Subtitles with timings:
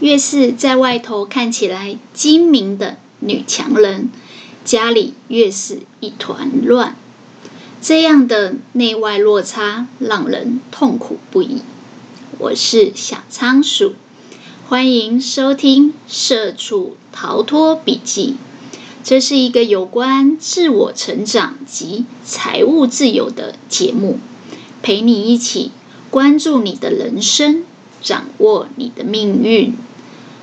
[0.00, 4.10] 越是在外头看起来精明的女强人，
[4.64, 6.96] 家里越是一团乱。
[7.80, 11.62] 这样的内外落差让人痛苦不已。
[12.38, 13.94] 我是小仓鼠，
[14.68, 18.36] 欢迎收听《社畜逃脱笔记》。
[19.02, 24.18] 这是一个有关自我成长及财务自由的节目，
[24.82, 25.70] 陪你一起
[26.10, 27.64] 关注你的人生，
[28.02, 29.74] 掌握你的命运。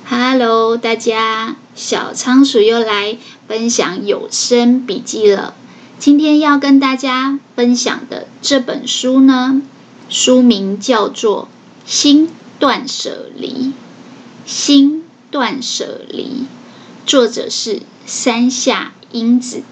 [0.06, 3.16] Hello，大家，小仓鼠又来
[3.48, 5.54] 分享有声笔记了。
[5.98, 9.62] 今天要跟大家分享的这本书呢，
[10.10, 11.48] 书名叫做
[11.90, 12.28] 《心
[12.58, 13.48] 断舍离》。
[14.44, 16.44] 心断舍离，
[17.06, 19.62] 作者是山下英子。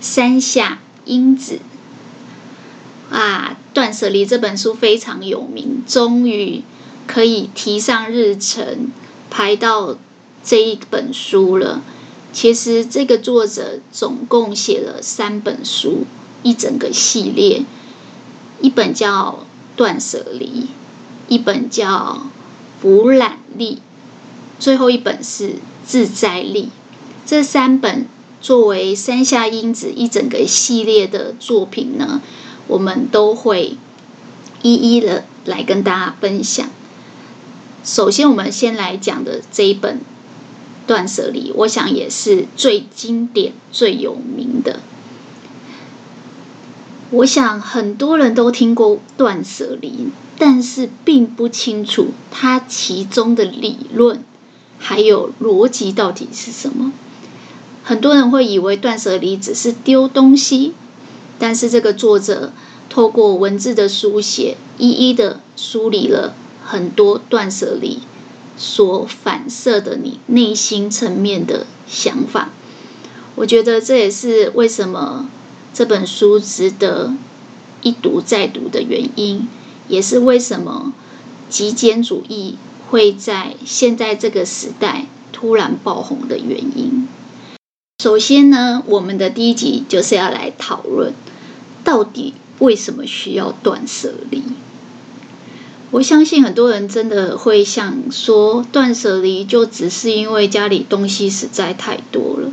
[0.00, 1.58] 山下英子，
[3.10, 6.62] 啊，《断舍离》这本书非常有名，终于
[7.06, 8.90] 可以提上日程。
[9.30, 9.96] 排到
[10.44, 11.80] 这一本书了。
[12.32, 16.04] 其实这个作者总共写了三本书，
[16.42, 17.64] 一整个系列，
[18.60, 19.40] 一本叫
[19.76, 20.46] 《断舍离》，
[21.26, 21.86] 一本叫
[22.82, 23.76] 《补染力》，
[24.62, 25.48] 最后一本是
[25.84, 26.66] 《自在力》。
[27.26, 28.06] 这三本
[28.40, 32.22] 作为山下英子一整个系列的作品呢，
[32.68, 33.76] 我们都会
[34.62, 36.70] 一一的来跟大家分享。
[37.82, 39.96] 首先，我们先来讲的这一本
[40.86, 44.80] 《断舍离》，我想也是最经典、最有名的。
[47.10, 54.22] 我想很多人都听过断舍离，但是并不清楚它其中的理论
[54.78, 56.92] 还有逻辑到底是什么。
[57.82, 60.74] 很多人会以为断舍离只是丢东西，
[61.38, 62.52] 但是这个作者
[62.88, 66.34] 透过文字的书写，一一的梳理了。
[66.70, 67.98] 很多断舍离
[68.56, 72.50] 所反射的你内心层面的想法，
[73.34, 75.28] 我觉得这也是为什么
[75.74, 77.12] 这本书值得
[77.82, 79.48] 一读再读的原因，
[79.88, 80.92] 也是为什么
[81.48, 82.56] 极简主义
[82.88, 87.08] 会在现在这个时代突然爆红的原因。
[88.00, 91.12] 首先呢，我们的第一集就是要来讨论，
[91.82, 94.44] 到底为什么需要断舍离。
[95.92, 102.52] 我相信很多人真的会想说，断舍离就只是因为家里东西实在太多了。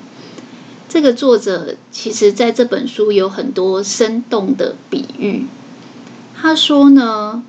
[0.89, 5.45] 这个作者其实在这本书有很多生动的比喻。
[6.35, 7.43] 他说呢，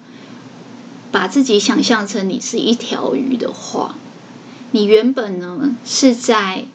[1.11, 3.95] 把自己想象成你是一条鱼的话，
[4.73, 6.67] 你原本呢是在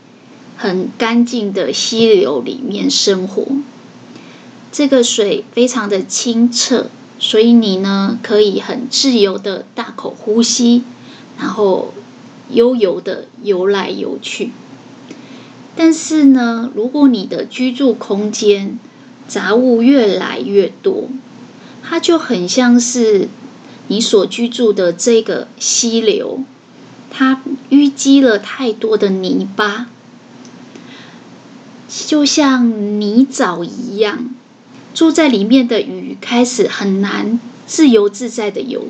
[0.57, 3.45] 很干净的溪流里面生活，
[4.71, 6.87] 这个水非常的清澈。
[7.25, 10.83] 所以你呢，可以很自由的大口呼吸，
[11.39, 11.93] 然后
[12.49, 14.51] 悠游的游来游去。
[15.73, 18.77] 但是呢，如果你的居住空间
[19.25, 21.07] 杂物越来越多，
[21.81, 23.29] 它就很像是
[23.87, 26.41] 你所居住的这个溪流，
[27.09, 29.87] 它淤积了太多的泥巴，
[32.05, 34.25] 就像泥沼一样。
[34.93, 38.85] 住在里面的鱼开始很难自由自在的游，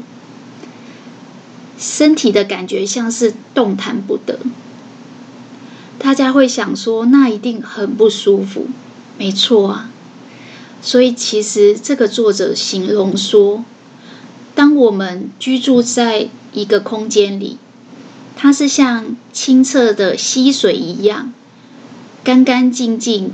[1.78, 4.40] 身体的感觉像是动弹不得。
[6.00, 8.68] 大家会想说，那一定很不舒服。
[9.18, 9.90] 没错啊，
[10.82, 13.64] 所以其实这个作者形容说，
[14.54, 17.58] 当我们居住在一个空间里，
[18.36, 21.32] 它是像清澈的溪水一样，
[22.24, 23.32] 干干净净，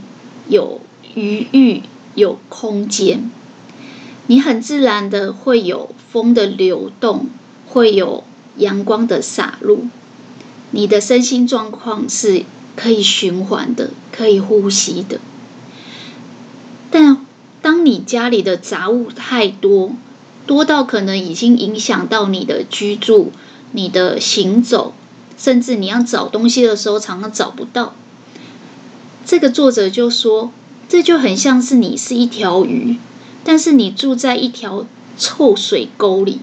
[0.47, 0.81] 有
[1.15, 1.81] 余裕。
[2.15, 3.31] 有空间，
[4.27, 7.27] 你很自然的会有风的流动，
[7.67, 8.23] 会有
[8.57, 9.85] 阳光的洒入，
[10.71, 12.43] 你的身心状况是
[12.75, 15.19] 可以循环的，可以呼吸的。
[16.91, 17.25] 但
[17.61, 19.91] 当你家里的杂物太多，
[20.45, 23.31] 多到可能已经影响到你的居住、
[23.71, 24.93] 你的行走，
[25.37, 27.93] 甚至你要找东西的时候常常找不到。
[29.25, 30.51] 这个作者就说。
[30.89, 32.97] 这就很像是你是一条鱼，
[33.43, 34.87] 但是你住在一条
[35.19, 36.41] 臭水沟里。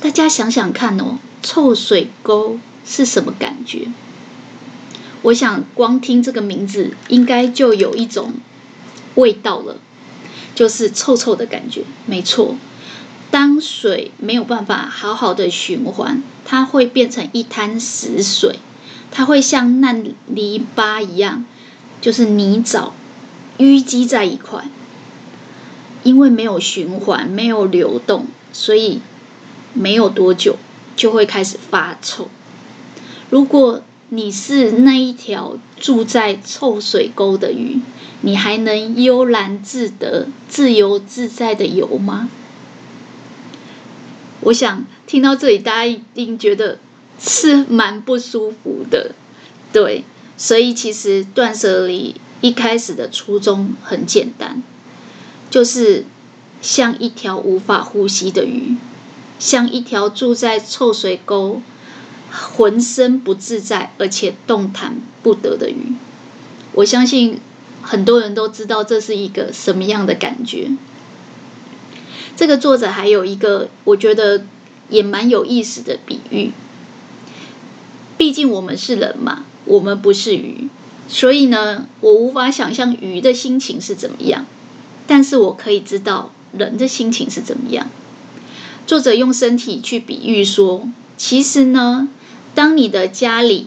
[0.00, 3.86] 大家想想看哦，臭水沟是什么感觉？
[5.22, 8.34] 我想光听这个名字，应该就有一种
[9.14, 9.76] 味道了，
[10.56, 11.84] 就是臭臭的感觉。
[12.06, 12.56] 没错，
[13.30, 18.58] 当水没有办法好好的循环，它会变成一滩死水，
[19.12, 21.44] 它会像烂泥巴一样。
[22.00, 22.90] 就是泥沼
[23.58, 24.68] 淤积在一块，
[26.02, 29.00] 因为没有循环，没有流动，所以
[29.72, 30.56] 没有多久
[30.94, 32.28] 就会开始发臭。
[33.30, 37.80] 如果你是那一条住在臭水沟的鱼，
[38.20, 42.28] 你还能悠然自得、自由自在的游吗？
[44.42, 46.78] 我想听到这里，大家一定觉得
[47.18, 49.12] 是蛮不舒服的，
[49.72, 50.04] 对。
[50.36, 54.62] 所以其实断舍离一开始的初衷很简单，
[55.50, 56.04] 就是
[56.60, 58.76] 像一条无法呼吸的鱼，
[59.38, 61.62] 像一条住在臭水沟、
[62.30, 65.94] 浑身不自在而且动弹不得的鱼。
[66.72, 67.40] 我相信
[67.80, 70.70] 很多人都知道这是一个什么样的感觉。
[72.36, 74.44] 这个作者还有一个我觉得
[74.90, 76.52] 也蛮有意思的比喻，
[78.18, 79.46] 毕竟我们是人嘛。
[79.66, 80.68] 我们不是鱼，
[81.08, 84.46] 所以呢，我无法想象鱼的心情是怎么样，
[85.06, 87.90] 但是我可以知道人的心情是怎么样。
[88.86, 92.08] 作者用身体去比喻说，其实呢，
[92.54, 93.66] 当你的家里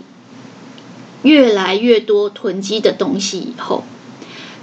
[1.24, 3.84] 越来越多囤积的东西以后，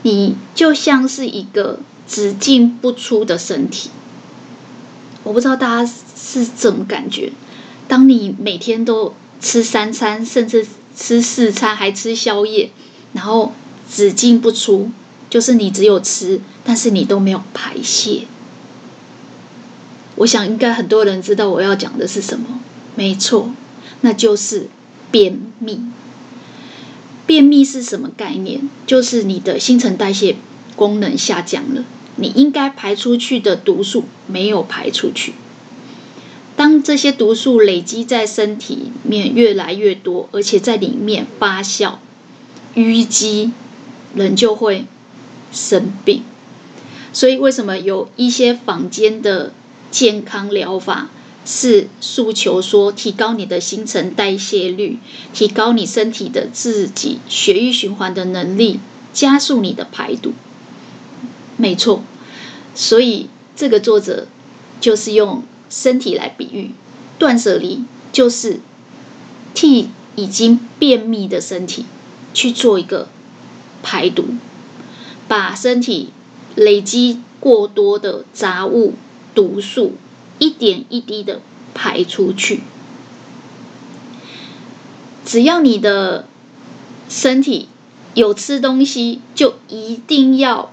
[0.03, 3.91] 你就像是一个只进不出的身体。
[5.25, 7.33] 我不知道大家是怎么感觉，
[7.89, 10.67] 当你每天都吃三餐，甚至
[10.97, 12.71] 吃四餐还吃宵夜，
[13.13, 13.53] 然后
[13.93, 14.91] 只进不出，
[15.29, 18.23] 就是你只有吃，但是你都没有排泄。
[20.17, 22.61] 我想应该很多人知道我要讲的是什么，
[22.95, 23.51] 没错，
[24.01, 24.69] 那就是
[25.11, 25.81] 便秘。
[27.27, 28.69] 便秘是什么概念？
[28.87, 30.37] 就是你的新陈代谢
[30.75, 31.85] 功能下降了，
[32.17, 35.35] 你应该排出去的毒素没有排出去。
[36.57, 41.97] 当这些毒素累积在身体里面越来越多，而且在里面发酵、
[42.75, 43.53] 淤积，
[44.15, 44.87] 人就会
[45.53, 46.23] 生病。
[47.13, 49.53] 所以，为什么有一些坊间的
[49.91, 51.11] 健康疗法
[51.45, 54.99] 是诉求说提高你的新陈代谢率，
[55.35, 58.81] 提高你身体的自己血液循环的能力，
[59.13, 60.33] 加速你的排毒？
[61.59, 62.03] 没错，
[62.75, 64.27] 所以这个作者
[64.81, 65.43] 就是用。
[65.69, 66.73] 身体来比喻，
[67.19, 68.61] 断舍离就是
[69.55, 71.85] 替已经便秘的身体
[72.33, 73.09] 去做一个
[73.83, 74.25] 排毒，
[75.29, 76.11] 把身体
[76.55, 78.95] 累积过多的杂物、
[79.35, 79.95] 毒素
[80.39, 81.41] 一点一滴的
[81.75, 82.61] 排出去。
[85.25, 86.27] 只要你的
[87.09, 87.69] 身体
[88.15, 90.73] 有吃东西，就一定要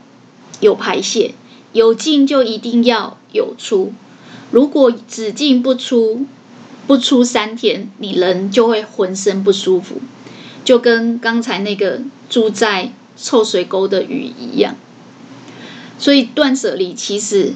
[0.60, 1.34] 有排泄；
[1.74, 3.94] 有进就一定要有出。
[4.54, 6.28] 如果只进不出，
[6.86, 10.00] 不出三天，你人就会浑身不舒服，
[10.64, 14.76] 就跟刚才那个住在臭水沟的鱼一样。
[15.98, 17.54] 所以断舍离其实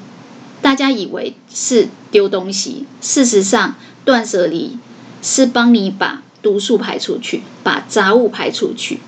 [0.63, 4.79] 大家以为是丢东西，事实上断舍离
[5.21, 9.01] 是帮你把毒素排出去，把杂物排出去。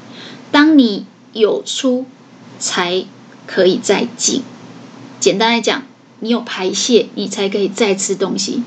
[0.51, 2.06] 当你有出，
[2.59, 3.03] 才
[3.47, 4.44] 可以再进。
[5.19, 5.88] 简单来讲。
[6.19, 8.63] 你有排泄，你才可以再吃东西。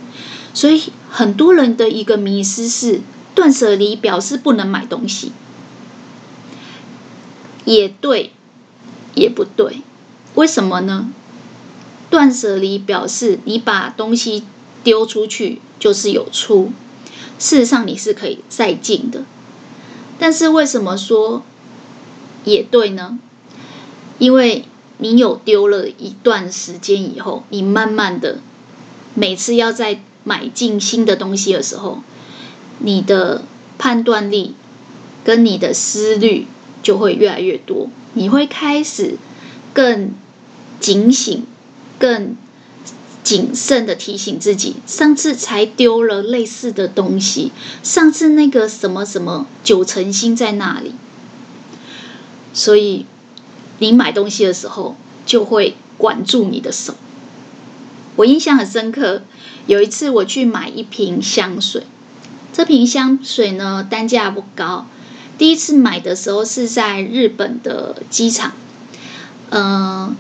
[0.54, 3.00] 所以很多人的一个迷思是，
[3.34, 5.32] 断舍离表示不能买东西，
[7.64, 8.32] 也对，
[9.14, 9.82] 也不对。
[10.34, 11.10] 为什么呢？
[12.10, 14.44] 断舍离表示你把东西
[14.84, 16.72] 丢出去就是有出，
[17.38, 19.24] 事实上你是可以再进的。
[20.18, 21.42] 但是为什么说
[22.44, 23.18] 也对呢？
[24.18, 24.66] 因为
[25.02, 28.38] 你有丢了一段时间以后，你慢慢的
[29.14, 31.98] 每次要再买进新的东西的时候，
[32.78, 33.42] 你的
[33.78, 34.54] 判断力
[35.24, 36.46] 跟你的思虑
[36.84, 39.16] 就会越来越多，你会开始
[39.74, 40.14] 更
[40.78, 41.44] 警醒、
[41.98, 42.36] 更
[43.24, 47.50] 谨慎的提醒自己，上次才丢了类似的东西，
[47.82, 50.92] 上次那个什么什么九成新在那里，
[52.54, 53.04] 所以。
[53.82, 54.94] 你买东西的时候
[55.26, 56.94] 就会管住你的手。
[58.14, 59.22] 我印象很深刻，
[59.66, 61.82] 有一次我去买一瓶香水，
[62.52, 64.86] 这瓶香水呢，单价不高。
[65.36, 68.52] 第一次买的时候是在日本的机场，
[69.50, 70.16] 嗯、呃，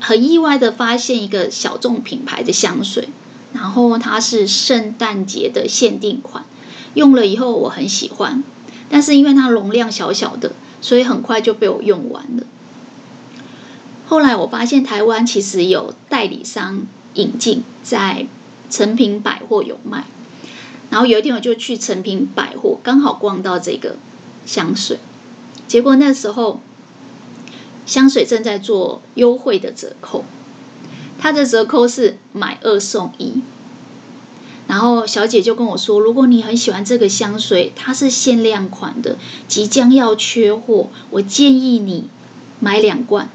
[0.00, 3.10] 很意外的发现一个小众品牌的香水，
[3.52, 6.46] 然后它是圣诞节的限定款，
[6.94, 8.42] 用了以后我很喜欢，
[8.88, 12.44] 但是因为它容量小小的，所以很快就被我用完了。
[14.12, 16.82] 后来我发现台湾其实有代理商
[17.14, 18.26] 引进，在
[18.68, 20.04] 诚品百货有卖。
[20.90, 23.96] 然后有一天我就去诚品百货，刚好逛到这个
[24.44, 24.98] 香水，
[25.66, 26.60] 结果那时候
[27.86, 30.26] 香水正在做优惠的折扣，
[31.18, 33.40] 它的折扣是买二送一。
[34.66, 39.16] 然后小姐就跟我说，如果你很喜欢这个香水，它是限量款的，
[39.48, 42.10] 即将要缺货，我建议你
[42.60, 43.30] 买两罐。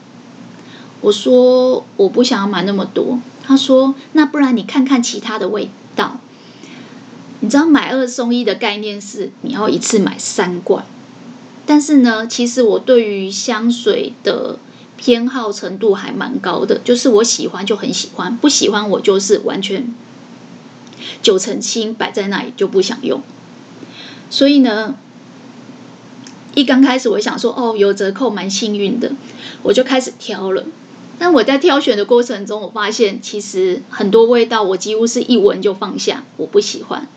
[1.02, 3.20] 我说我不想要买那么多。
[3.44, 6.20] 他说那不然你看看其他的味道。
[7.40, 10.84] 你知道买二送一的概念是你要一次买三罐，
[11.68, 14.58] 但是呢，其实我对于香水的
[14.98, 19.94] 偏好程度还蛮高的，就是我喜欢就很喜欢，不喜欢我就是完全
[21.22, 23.22] 九成新摆在那里就不想用。
[24.32, 24.96] 所以呢，
[26.56, 29.12] 一刚开始我想说哦，有折扣蛮幸运的，
[29.62, 30.64] 我就开始挑了。
[31.20, 37.08] 但我在挑选的过程中，我发现其实很多味道我几乎是一闻就放下，我不喜欢。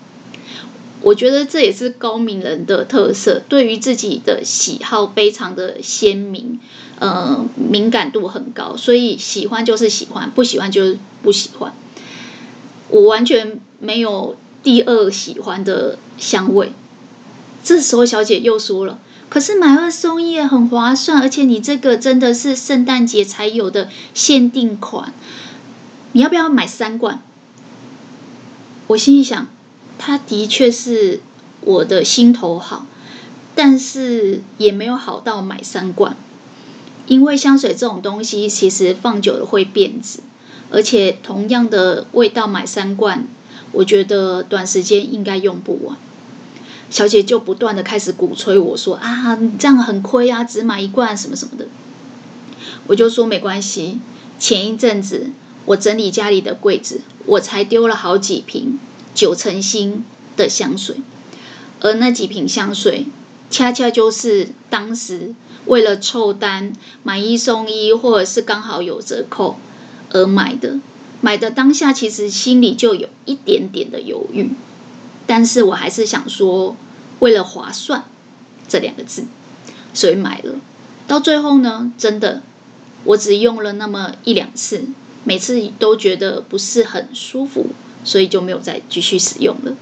[1.02, 6.60] 我觉得这也是高敏人的特色，对于自己的喜好非常的鲜明，
[6.98, 11.72] 呃，敏感度很高，所以喜欢就是喜欢，不喜欢就是不喜欢。
[12.88, 16.72] 我完全没有第二喜欢的香味。
[17.64, 18.98] 这时候小姐又说了
[19.30, 25.14] ：“可是买二送一很划算，而且你这个真的是圣诞节才有的限定款，
[26.12, 27.22] 你要不要买三罐？”
[28.88, 29.46] 我心里想。
[30.02, 31.20] 它的确是
[31.60, 32.86] 我的心头好，
[33.54, 36.16] 但是也没有好到买三罐，
[37.06, 40.20] 因为香水这种东西其实放久了会变质，
[40.70, 43.28] 而且同样的味道买三罐，
[43.72, 45.98] 我觉得短时间应该用不完。
[46.90, 51.66] 小姐就不断的开始鼓吹我说啊，你这样很亏啊，只买一罐什么什么的。
[52.88, 54.00] 我就说没关系，
[54.38, 55.30] 前一阵子
[55.64, 58.78] 我整理家里的柜子，我才丢了好几瓶。
[59.12, 60.04] 九成新
[60.36, 60.96] 的香水，
[61.80, 63.06] 而那几瓶香水，
[63.50, 65.34] 恰恰就是当时
[65.66, 69.56] 为了凑单买一送一，或者是刚好有折扣
[70.10, 70.78] 而买的。
[71.20, 74.50] 买的当下，其实心里就有一点点的犹豫，
[75.30, 76.74] 但是我还是想说，
[77.20, 78.02] 为了划算
[78.66, 79.22] 这两个字，
[79.94, 80.56] 所以买了。
[81.06, 82.42] 到最后呢，真的，
[83.04, 84.86] 我只用了那么一两次，
[85.22, 87.66] 每次都觉得不是很舒服。
[88.02, 89.76] 所以就没有再继续使用了。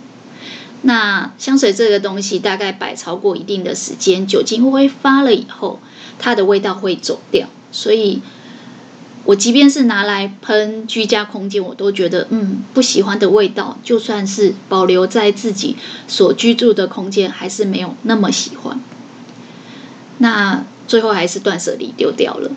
[0.83, 5.78] 那香水这个东西，大概摆超过一定的时间，酒精挥发了以后，
[6.19, 7.47] 它的味道会走掉。
[7.71, 8.21] 所以，
[9.28, 18.80] 我即便是拿来喷居家空间，我都觉得，嗯，不喜欢的味道，就算是保留在自己所居住的空间，还是没有那么喜欢。
[20.16, 22.52] 那最后还是断舍离丢掉了。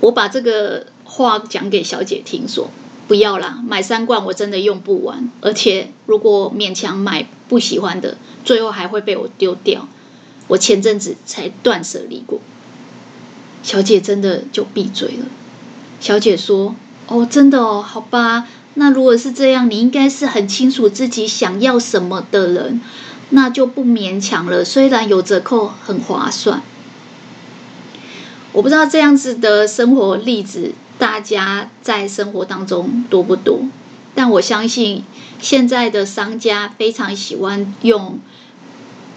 [0.00, 2.68] 我把这个话讲给小姐听说。
[3.06, 9.88] 不要啦，买三罐我真的用不完，而且如果勉强买不喜欢的，最后还会被我丢掉。
[10.48, 12.40] 我前阵子才断舍离过。
[13.62, 15.26] 小姐真的就闭嘴了。
[16.00, 16.74] 小姐说
[17.06, 18.48] ：“哦，真的哦，好吧。
[18.74, 22.80] 那如果是这样，你应该是很清楚自己想要什么的人，
[23.28, 24.64] 那就不勉强了。
[24.64, 26.62] 虽然有折扣，很划算。
[28.52, 33.60] 我不知道这样子的生活例子。”大家在生活当中多不多？
[34.14, 35.02] 但我相信
[35.40, 38.18] 现在的商家非常喜欢用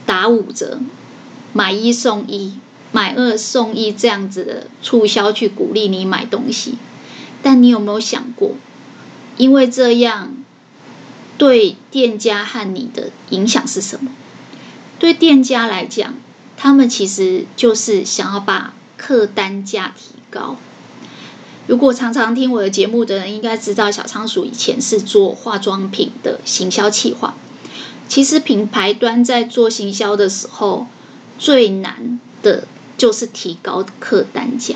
[0.06, 0.80] 打五折、
[1.52, 2.54] 买一送一、
[2.94, 6.78] 买二送一这样子的促销去鼓励你买东西。
[7.42, 8.56] 但你有没有想过，
[9.36, 10.34] 因为这样
[11.38, 14.12] 对店家和你的影响是什么？
[14.98, 16.14] 对店家来讲，
[16.56, 20.56] 他们其实就是想要把客单价提高。
[21.68, 27.36] 如果常常听我的节目的人，应该知道小仓鼠以前是做化妆品的行销企划。
[28.08, 30.88] 其实品牌端在做行销的时候，
[31.40, 34.76] 最难的就是提高客单价。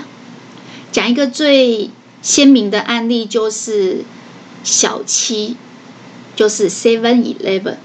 [0.92, 4.04] 讲一个最鲜明的案例，就是
[4.64, 5.56] 小七，
[6.36, 7.76] 就是 Seven Eleven。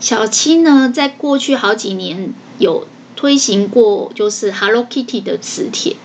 [0.00, 2.86] 小七呢，在过去好几年有
[3.16, 5.96] 推行过，就是 Hello Kitty 的磁铁。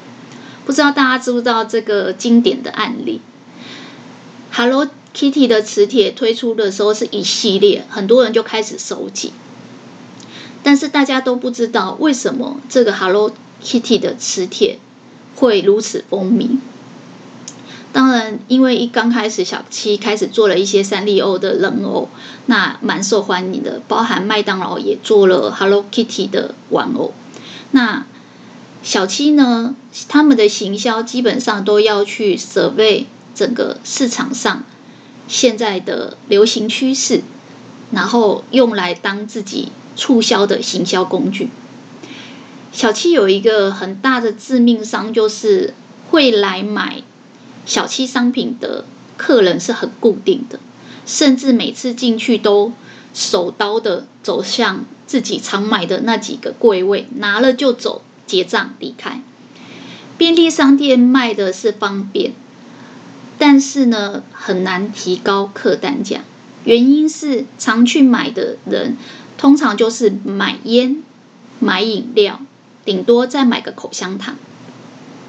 [0.65, 3.21] 不知道大家知不知道这个经典的案例
[4.51, 9.33] ？Hello Kitty 的磁铁推出的时候是一系列，很多人就开始收集。
[10.69, 13.31] 但是大家都不知道为什么这个 Hello
[13.63, 14.77] Kitty 的磁铁
[15.35, 16.59] 会如此风靡。
[17.91, 22.07] 当然，因为一刚开始小七开始做了一些三丽鸥的人偶，
[22.45, 27.15] 那蛮受欢迎的，包含麦当劳也做了 Hello Kitty 的玩偶。
[27.71, 28.05] 那
[28.83, 29.75] 小七呢，
[30.07, 34.63] 他们的行销基本上都要去 survey 整个市场上
[35.27, 37.23] 现在的流行趋势，
[37.91, 41.49] 然后用来当自己促销的行销工具。
[42.71, 45.73] 小七有一个很大的致命伤，就是
[46.09, 47.01] 会来买
[47.65, 48.85] 小七商品的
[49.17, 50.59] 客人是很固定的，
[51.05, 52.71] 甚至每次进去都
[53.13, 59.21] 手刀的走向自己常买的那几个柜位，拿了就走，结账离开。
[60.17, 62.33] 便利商店卖的是方便，
[63.39, 66.21] 但是呢，很难提高客单价。
[66.63, 68.97] 原因是常去买的人，
[69.37, 71.03] 通常就是买烟、
[71.59, 72.39] 买饮料，
[72.85, 74.35] 顶多再买个口香糖。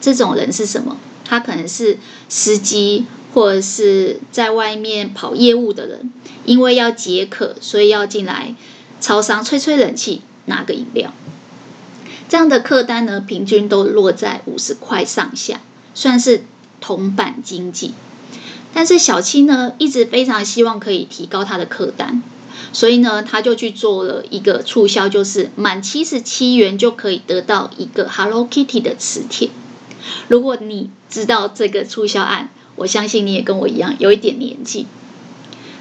[0.00, 0.96] 这种人是什么？
[1.24, 6.12] 他可能是司机，或者是在外面跑业务的人，
[6.44, 8.54] 因为要解渴，所以要进来
[9.00, 11.12] 超商吹吹冷气，拿个饮料。
[12.28, 15.60] 这样的客单呢，平均都落在五十块上下，
[15.94, 16.44] 算是
[16.80, 17.94] 铜板经济。
[18.72, 22.22] 但是小七呢，一直非常希望可以提高他的客单，
[22.72, 29.50] 所以呢，他就去做了一个促销，就是满七十七元就可以得到一个 Hello Kitty 的磁铁。
[30.28, 34.86] 如果你知道这个促销案，我相信你也跟我一样有一点年纪。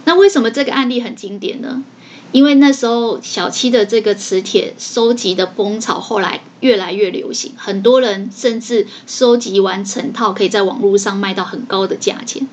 [0.05, 1.83] 那为什么这个案例很经典呢？
[2.31, 12.47] 因为那时候小七的这个磁铁收集的风潮后来越来越流行，很多人甚至收集完成套，可以在网络上卖到很高的价钱。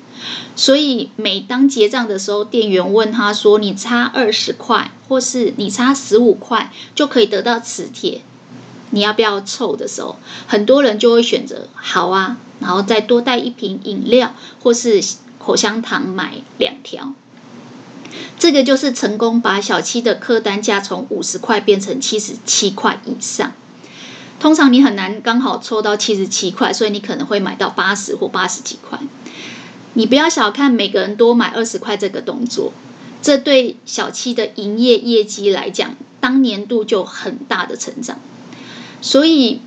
[0.55, 8.21] 所以每当结账的时候，店员问他说：“你差二十块，或是你差十五块，就可以得到磁铁。”
[8.89, 10.15] 你要不要凑的时候，
[10.47, 15.03] 很多人就会选择好啊，然后再多带一瓶饮料或是
[15.37, 17.13] 口香糖买两条。
[18.39, 23.53] 这个就是成功把小七的客单价从五十块变成七十七块以上。
[24.39, 28.99] 通常你很难刚好凑到七十七块，所以你可能会买到八十或八十几块。
[29.93, 32.71] 你不要小看每个人多买二十块这个动作，
[33.23, 38.19] 这对小七的营业业绩来讲，当年度就很大的成长。
[39.01, 39.61] 所以，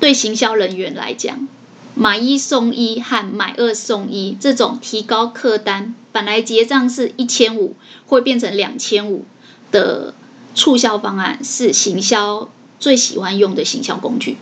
[0.00, 1.46] 对行销人员来讲，
[1.94, 7.76] 买一送一和买二送一这种提高客单，本来结账是一千五，
[8.08, 9.24] 会变成两千五
[9.70, 10.12] 的
[10.52, 14.36] 促销方案，是行销最喜欢用的行销工具。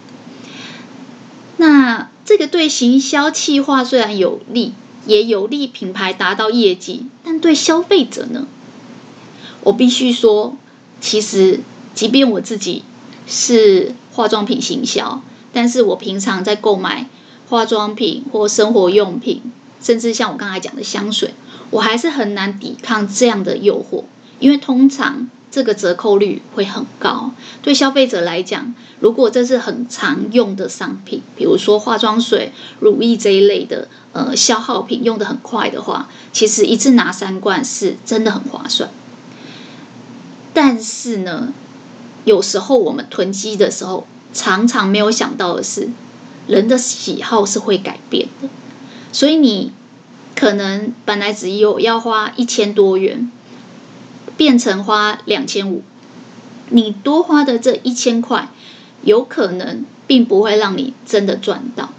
[1.58, 4.72] 那这个对行销企划虽然有利，
[5.04, 8.46] 也有利品牌达到业绩，但对消费者呢？
[9.60, 10.56] 我必须说，
[11.02, 11.60] 其实
[11.94, 12.84] 即便我自己。
[13.28, 15.20] 是化妆品行销，
[15.52, 17.08] 但是我平常在购买
[17.50, 19.42] 化妆品或生活用品，
[19.82, 21.34] 甚至像我刚才讲的香水，
[21.70, 24.04] 我还是很难抵抗这样的诱惑，
[24.38, 27.32] 因为通常这个折扣率会很高。
[27.62, 38.90] 对消费者来讲，如果这是很常用的商品，比如说化妆水、乳液这一类的，呃，消耗品用得很快的话，其实一次拿三罐是真的很划算。
[40.54, 41.52] 但是呢，
[42.24, 45.88] 有时候我们囤积的时候，常常没有想到的是，
[46.46, 48.48] 人的喜好是会改变的。
[49.12, 49.72] 所以你
[50.36, 53.32] 可能本来只有要花一千多元，
[54.36, 55.82] 变成花两千五，
[56.68, 58.50] 你多花的这一千块，
[59.02, 61.90] 有可能并不会让你真的赚到。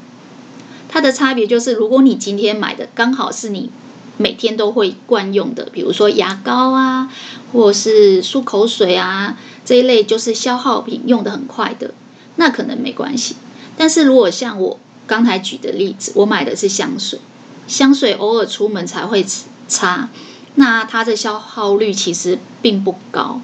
[0.87, 3.71] 它的差别就是，如果你今天买的刚好是你
[4.17, 7.11] 每天都会惯用的，比如说牙膏啊，
[7.51, 9.37] 或是漱口水啊。
[9.65, 11.93] 这一类就是消耗品，用的很快的，
[12.37, 13.35] 那可能没关系。
[13.75, 17.19] 但是如果像我刚才举的例子，我买的是香水，
[17.67, 19.25] 香水偶尔出门才会
[19.67, 20.09] 擦，
[20.55, 23.41] 那它的消耗率其实并不高。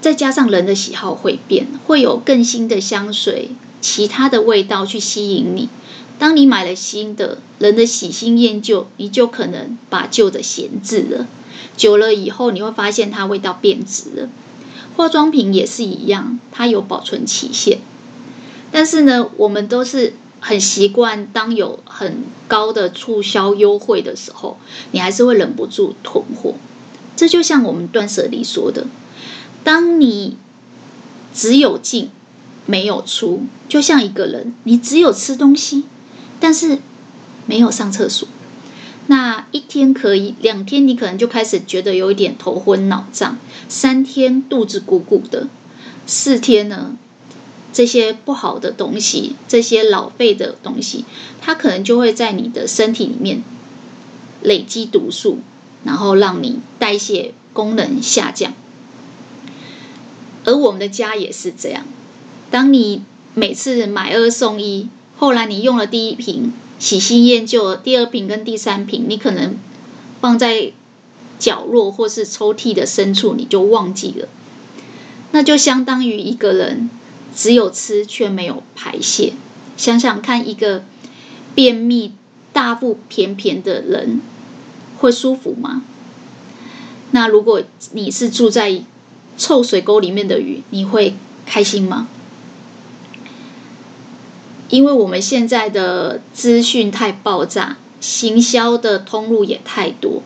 [0.00, 5.68] 再加上人的喜好会变，会有更新的香水，其他的味道去吸引你。
[6.18, 11.26] 当你买了新的，人的喜新厌旧，你就可能把旧的闲置了。
[11.76, 14.28] 久了以后，你会发现它味道变质了。
[14.96, 17.78] 化妆品也是一样，它有保存期限，
[18.72, 24.58] 但是呢，我们都是很习惯，当有很高的促销优惠的时候，
[24.92, 26.54] 你还是会忍不住囤货。
[27.16, 28.86] 这就像我们断舍离说的，
[29.64, 30.36] 当你
[31.34, 32.10] 只有进
[32.66, 35.84] 没有出，就像一个人，你只有吃东西，
[36.38, 36.78] 但是
[37.46, 38.28] 没有上厕所。
[39.08, 45.48] 那一天可以，两天你可能就开始觉得有一点头昏脑胀，三天肚子鼓鼓的，
[46.06, 46.94] 四天呢，
[47.72, 51.04] 这些不好的东西，这些老废的东西，
[51.40, 53.42] 它可能就会在你的身体里面
[54.42, 55.38] 累积毒素，
[55.84, 58.52] 然后让你代谢功能下降。
[60.44, 61.84] 而我们的家也是这样，
[62.50, 63.02] 当你
[63.34, 66.52] 每次买二送一，后来你用了第一瓶。
[66.80, 69.56] 喜新厌旧，第二瓶跟第三瓶，你可能
[70.20, 70.70] 放在
[71.36, 74.28] 角落或是抽屉的深处，你就忘记了。
[75.32, 76.88] 那就相当于一个人
[77.38, 79.34] 只有吃却没有排泄。
[79.76, 80.82] 想想看，一个
[81.54, 82.14] 便秘、
[82.52, 84.20] 大腹便便的人，
[84.98, 85.84] 会舒服吗？
[87.12, 88.82] 那如果你是住在
[89.36, 91.14] 臭水沟里面的鱼，你会
[91.46, 92.08] 开心吗？
[94.68, 100.22] 因为我们现在的资讯太爆炸，行销的通路也太多，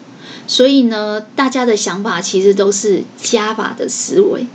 [0.47, 4.47] 所以呢，大家的想法其实都是加法的思维。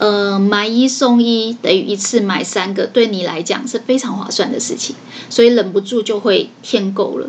[0.00, 4.96] 呃，买一送一等于一次买三个，对你来讲是非常划算的事情，
[5.28, 7.28] 所以忍不住就会添购了。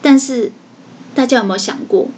[0.00, 0.52] 但是，
[1.16, 2.10] 大家有没有想过，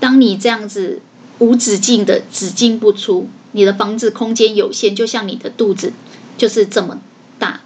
[0.00, 1.02] 当你这样子
[1.38, 5.92] 无止境的只进不出，你的房子空间有限，就像你的肚子
[6.38, 6.98] 就是这么
[7.38, 7.60] 大，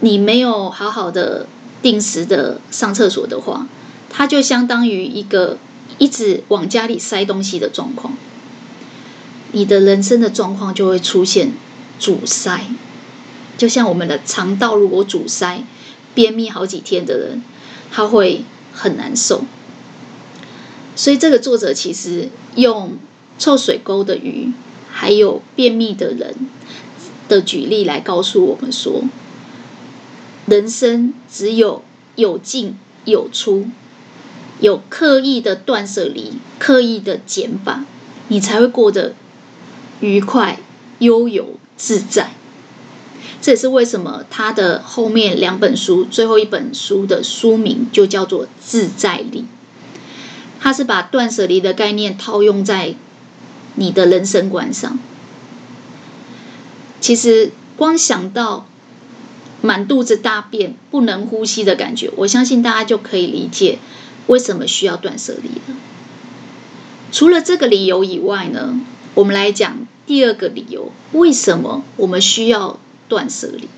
[0.00, 1.46] 你没有好好的
[1.80, 3.66] 定时的上厕所的话，
[4.10, 5.56] 它就相当于一个
[5.96, 8.12] 一直往家里塞东西的状况。
[9.50, 11.52] 你的人生的状况就会出现
[11.98, 12.60] 阻塞，
[13.56, 15.64] 就像我们的肠道如果阻塞、
[16.14, 17.42] 便秘好几天的人，
[17.90, 19.44] 他会很难受。
[20.94, 22.98] 所以这个作者其实用
[23.38, 24.52] 臭水沟的鱼，
[24.90, 26.34] 还有便秘的人
[27.26, 29.04] 的举例来告诉我们说，
[30.46, 31.82] 人生只有
[32.16, 33.66] 有进有出，
[34.60, 37.86] 有刻意的断舍离、刻意的减法，
[38.28, 39.14] 你才会过得。
[40.00, 40.58] 愉快、
[40.98, 42.32] 悠游、自在，
[43.40, 49.40] 这也是为什么他的后面两本书，最后一本书的书名就叫做《自在力》。
[50.60, 52.94] 他是把断舍离的概念套用在
[53.76, 54.98] 你的人生观上。
[57.00, 58.66] 其实，光想到
[59.62, 63.78] 满肚子大便、不能呼吸的感觉，我相信大家就可以理解
[64.26, 65.78] 为什么需要断舍离了。
[67.12, 68.80] 除了这个理由以外呢，
[69.14, 73.68] 我们来讲第二个理由，为什么我们需要断舍离？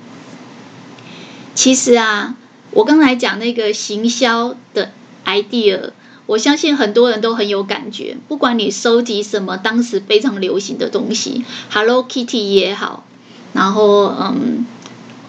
[1.57, 2.37] 其实啊，
[2.71, 4.93] 我刚才讲那个行销的
[5.25, 5.91] idea，
[6.27, 8.17] 我相信很多人都很有感觉。
[8.29, 13.05] 不管你收集什么当时非常流行的东西，Hello Kitty 也好，
[13.53, 14.65] 然后嗯，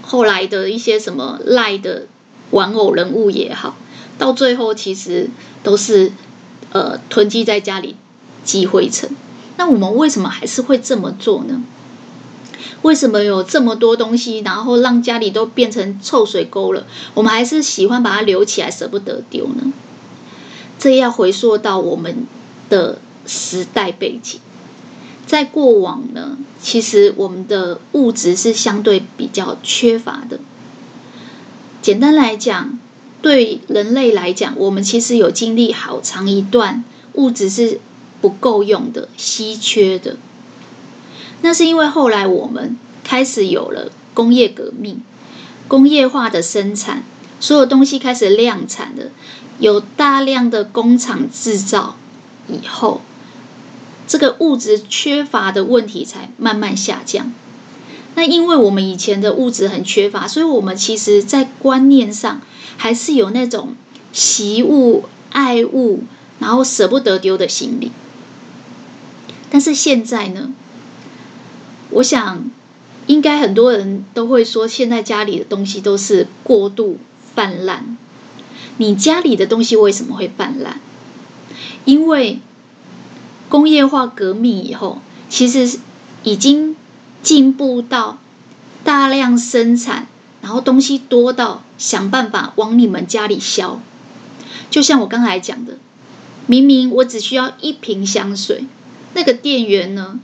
[0.04, 2.06] 后来的一些什么赖的
[2.52, 3.76] 玩偶人物也好，
[4.20, 5.32] 到最后其实
[5.64, 6.12] 都是
[6.72, 7.96] 呃囤积在家里
[8.44, 9.10] 积灰尘。
[9.62, 11.62] 那我们为什么还是会这么做呢？
[12.82, 19.71] 为什么有这么多东西，然后让家里都变成臭水沟了，我们还是喜欢把它留起来，舍不得丢呢？
[20.80, 22.26] 这要回溯到我们
[22.71, 22.97] 的
[23.28, 24.39] 时代背景，
[25.28, 30.39] 在过往呢，其实我们的物质是相对比较缺乏的。
[31.84, 32.80] 简单来讲，
[33.21, 37.80] 对人类来讲，我们其实有经历好长一段物质是。
[38.22, 40.18] 不够用的、稀缺的，
[41.42, 45.02] 那是因为后来我们开始有了工业革命、
[45.68, 47.04] 工业化的生产，
[47.40, 49.10] 所有东西开始量产的，
[49.60, 51.96] 有大量的工厂制造
[52.48, 53.02] 以后，
[54.08, 57.34] 这个物质缺乏的问题才慢慢下降。
[58.14, 62.42] 那因为我们以前的物质很缺乏，所以我们其实在观念上
[62.78, 63.76] 还是有那种
[64.12, 66.04] 惜物、爱物，
[66.38, 67.92] 然后舍不得丢的心理。
[69.52, 70.54] 但是现在呢，
[71.90, 72.50] 我想
[73.06, 76.98] 应该很多人都会说，现在家里的东西都是过度
[77.36, 77.98] 泛滥。
[78.78, 80.76] 你家里的东西为什么会泛滥？
[81.84, 82.40] 因为
[83.50, 85.80] 工业化革命以后，其实
[86.24, 86.78] 已经
[87.22, 88.20] 进步到
[88.86, 90.08] 大量生产，
[90.42, 93.82] 然后东西多到想办法往你们家里销。
[94.70, 95.78] 就像我刚才讲的，
[96.48, 98.64] 明明我只需要一瓶香水。
[99.13, 100.19] 那个店员呢，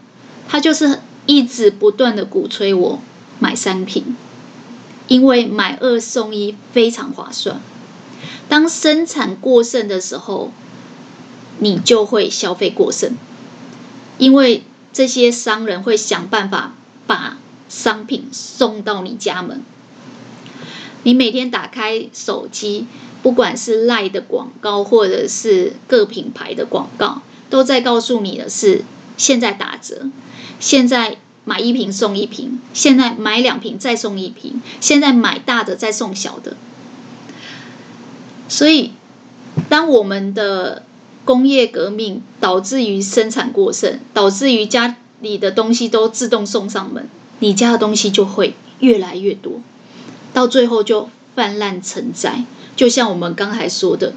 [0.48, 3.00] 他就是一直不断的鼓吹我
[3.40, 4.16] 买三瓶，
[5.08, 7.62] 因为买二送一非常划算。
[8.50, 10.52] 当生产过剩的时候，
[11.60, 13.18] 你就会消费过剩，
[14.18, 16.74] 因为这些商人会想办法
[17.06, 19.62] 把商品送到你家门。
[21.04, 22.88] 你每天打开手机，
[23.22, 27.22] 不管是赖的广告，或者是各品牌的广告。
[27.50, 28.84] 都在告诉你的是，
[29.18, 30.10] 现在打折，
[30.60, 36.58] 现在买一瓶送一瓶，现在买两瓶再送一瓶，现在买大的再送小的。
[38.50, 38.92] 所以，
[39.70, 40.84] 当我们的
[41.26, 49.62] 工业革命导致于生产过剩，导致于家里的东西都自动送上门，你家的东西就会越来越多，
[50.34, 52.46] 到最后就泛滥成灾。
[52.76, 54.14] 就像我们刚才说的，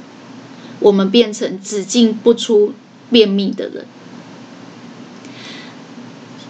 [0.81, 2.75] 我们变成只进不出。
[3.11, 3.87] 便秘的人，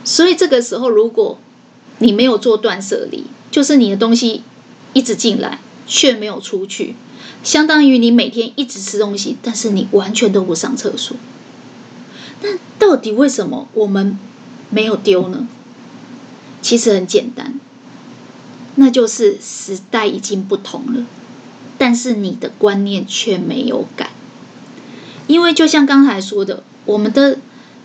[0.05, 1.39] 所以这个时候，如果
[1.99, 4.43] 你没有做断舍离，就是你的东西
[4.93, 6.95] 一直进来，却没有出去，
[7.43, 11.17] 相当于你每天一直吃东西，但是你完全都不上厕所。
[12.43, 14.19] 那到底为什么我们
[14.71, 15.49] 没有丢呢？
[16.63, 17.59] 其实很简单，
[18.75, 21.07] 那就是时代已经不同了，
[21.79, 24.10] 但是你的观念却没有改。
[25.31, 27.39] 因为就像刚才说的，我们的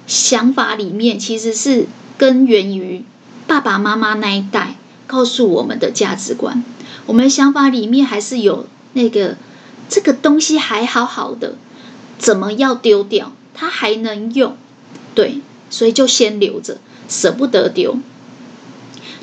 [0.08, 1.86] 想法里面其实是
[2.18, 3.06] 根源于
[3.46, 6.64] 爸爸妈妈那一代告诉我们的价值观。
[7.06, 9.38] 我们想法里面还是有那个
[9.88, 11.54] 这个东西还好好的，
[12.18, 13.32] 怎么要丢掉？
[13.54, 14.58] 它还能用，
[15.14, 18.00] 对，所以就先留着，舍不得丢。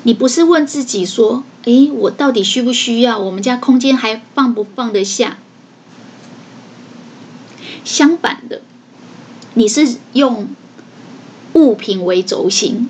[0.03, 3.19] 你不是问自己说：“诶，我到底需不需要？
[3.19, 5.39] 我们家空间还放不放得下？”
[7.83, 8.61] 相反的，
[9.53, 10.47] 你是用
[11.53, 12.89] 物品为轴心，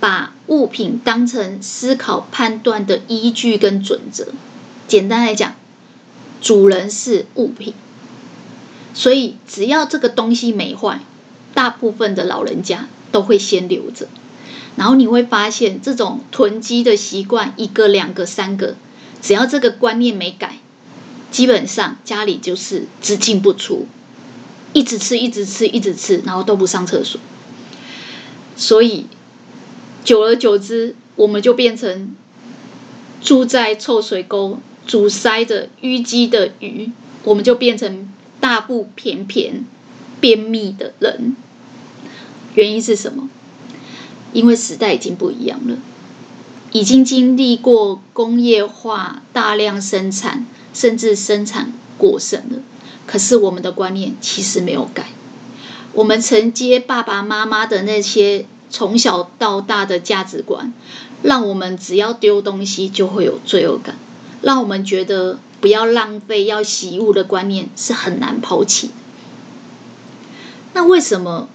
[0.00, 4.28] 把物品当成思考判断的依据跟准则。
[4.86, 5.54] 简单来讲，
[6.40, 7.74] 主人是物品，
[8.92, 11.00] 所以只要这个东西没坏，
[11.54, 14.08] 大部分的老人家都会先留着。
[14.76, 18.74] 然后你会发现，这种囤积的习惯，一个、两个、三个，
[19.22, 20.58] 只要这个观念没改，
[21.30, 23.86] 基本上家里就是只进不出，
[24.74, 27.18] 一直吃、一直吃、一直吃，然后都不上厕所。
[28.56, 29.06] 所以，
[30.04, 32.14] 久而久之，我们就变成
[33.22, 36.90] 住在臭水沟、阻塞着淤积的鱼，
[37.22, 39.64] 我们就变成大腹便便、
[40.20, 41.34] 便秘的人。
[42.54, 43.30] 原因是什么？
[44.32, 45.78] 因为时代已经不一样了，
[46.72, 52.58] 已经经历过工业化、大量生产，甚至生产过剩了。
[53.06, 55.08] 可是我们的观念其实没有改，
[55.92, 60.72] 我们承接爸爸妈妈的那些从小到大的价值观，
[61.22, 63.96] 让我们只要丢东西就会有罪恶感，
[64.42, 68.90] 让我们觉得不要浪费、要惜物的观念是很难抛弃。
[70.72, 71.48] 那为什么？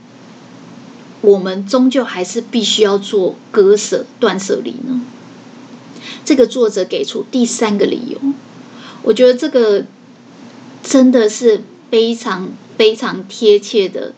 [1.21, 5.01] 我们终究还是必须要做割舍、断舍离呢？
[6.23, 8.17] 这个作者给出第三个理由，
[9.03, 9.83] 我觉得这个
[10.83, 11.61] 真的是
[11.91, 14.13] 非常非常贴切的，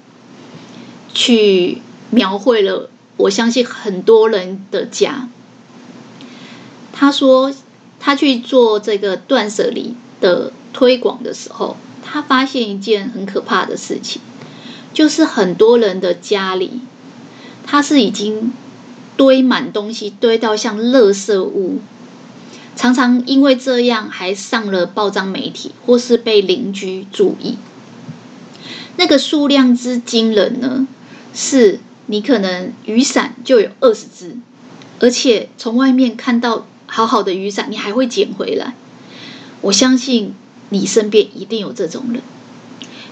[1.13, 5.29] 去描绘了我相信很多人的家。
[6.93, 7.53] 他说，
[7.99, 14.21] 他去做这个断舍离的推广的时候，他发现一件很可怕的事情，
[14.93, 16.81] 就是很多人的家里。
[17.65, 18.53] 他是已经
[19.17, 21.79] 堆满东西，堆到像垃圾屋，
[22.75, 27.57] 常常因为这样还上了报章媒体，或是被邻居注意。
[28.97, 30.87] 那个数量之惊人呢，
[31.33, 34.37] 是你可能雨伞就有二十支，
[34.99, 38.75] 而且从外面看到好好的雨伞，你还会捡回来。
[39.61, 40.33] 我相信
[40.69, 42.21] 你身边一定有这种人，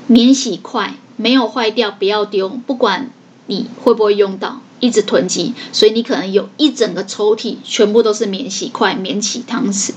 [0.07, 3.09] 免洗筷没有坏掉，不要丢，不管。
[3.51, 4.61] 你会不会用到？
[4.79, 9.91] 一直囤积，所以你可能有一整个抽屉全部都是免洗筷、免洗汤匙。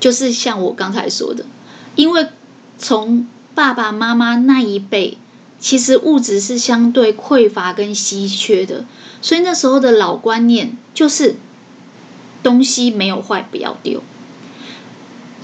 [0.00, 1.44] 就是像我刚才说的，
[1.96, 2.28] 因为
[2.78, 5.18] 从爸爸妈妈那一辈，
[5.58, 8.84] 其实物质是相对匮乏跟稀缺的，
[9.20, 11.34] 所以那时候的老观念就是
[12.42, 14.02] 东西没有坏不要丢。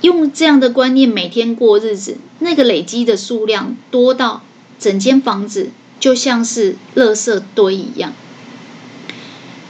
[0.02, 4.42] 用这样的观念每天过日子，那个累积的数量多到
[4.78, 5.70] 整间房子。
[6.04, 8.12] 就像是垃圾堆一样，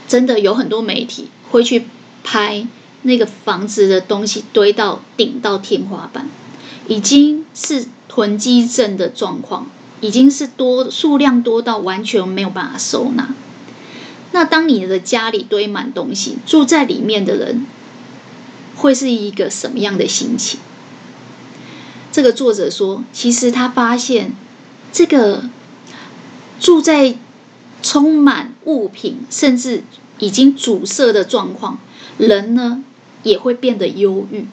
[0.05, 1.85] 真的有很多媒体会去
[2.25, 2.67] 拍
[3.03, 6.29] 那个房子的东西堆到顶到天花板，
[6.89, 9.69] 已经是囤积症的状况，
[10.01, 13.33] 已经是多数量多到完全没有办法收纳。
[14.33, 17.65] 那当你的家里堆满东西，住在里面的人
[18.75, 20.59] 会是一个什么样的心情？
[22.11, 24.33] 这个作者说，其实他发现
[24.91, 25.49] 这个。
[26.59, 27.15] 住在
[27.81, 29.83] 充满物品，甚至
[30.19, 31.79] 已经阻塞的状况，
[32.17, 32.83] 人呢
[33.23, 34.45] 也会变得忧郁。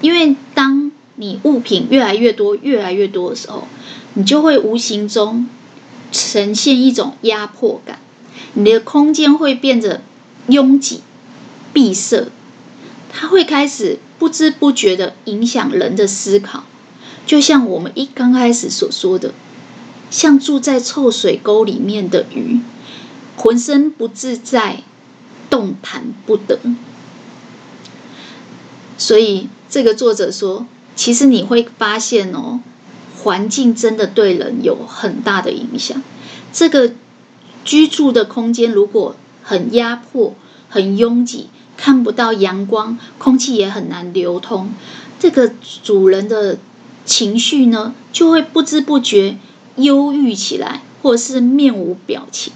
[0.00, 3.66] 因为当你物品越来越多、越来越多的时候，
[4.14, 5.46] 你就会无形中
[6.10, 7.98] 呈现一种压迫感，
[8.54, 10.00] 你的空间会变得
[10.46, 11.02] 拥挤、
[11.74, 12.28] 闭塞，
[13.10, 16.64] 它会开始不知不觉地影响人的思考。
[17.26, 19.34] 就像我们一刚开始所说的。
[20.10, 22.60] 像住在臭水沟里面的鱼，
[23.36, 24.82] 浑身不自在，
[25.48, 26.58] 动弹不得。
[28.98, 32.60] 所以这个作者说，其实你会发现哦，
[33.16, 36.02] 环境真的对人有很大的影响。
[36.52, 36.92] 这个
[37.64, 40.34] 居住的空间如果很压迫、
[40.68, 44.70] 很拥挤，看不到阳光，空气也很难流通，
[45.18, 46.58] 这个主人的
[47.06, 49.38] 情绪呢，就会不知不觉
[49.76, 52.52] 忧郁起来，或者是面无表情。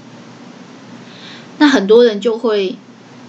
[1.58, 2.76] 那很多人就会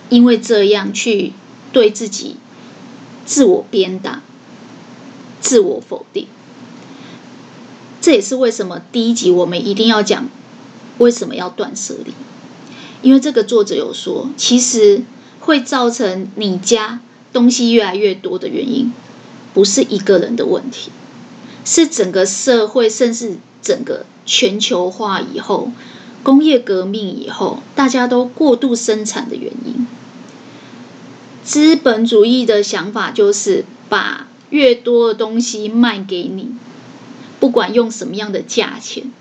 [0.09, 1.33] 因为这样去
[1.71, 2.37] 对自己
[3.25, 4.21] 自我鞭打、
[5.41, 6.27] 自我否定。
[8.01, 10.29] 这也是为什么第一集我们一定要讲
[10.97, 12.13] 为什么要断舍离，
[13.01, 15.03] 因为这个作者有说，其实。
[15.41, 18.91] 会造成你家东西越来越多的原因，
[19.53, 20.89] 不是一个人的问题，
[21.63, 25.71] 是整个社会，甚至整个全球化以后，
[26.21, 29.87] 工业革命以后，大家都过度生产的原因。
[31.43, 36.49] 资本主义的想法就是把越多的东西卖给你，
[37.39, 39.11] 不管用什么样的价钱，